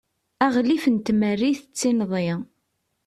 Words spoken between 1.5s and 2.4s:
d tinḍi